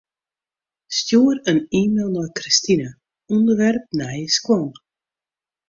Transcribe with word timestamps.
Stjoer 0.97 1.37
in 1.51 1.59
e-mail 1.79 2.09
nei 2.13 2.29
Kristine, 2.37 2.89
ûnderwerp 3.33 3.83
nije 3.97 4.25
skuon. 4.35 4.69